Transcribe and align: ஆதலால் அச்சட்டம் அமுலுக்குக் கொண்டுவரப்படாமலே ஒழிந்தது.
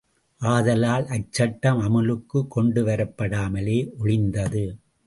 ஆதலால் 0.41 1.05
அச்சட்டம் 1.05 1.81
அமுலுக்குக் 1.81 2.47
கொண்டுவரப்படாமலே 2.55 3.89
ஒழிந்தது. 4.03 4.65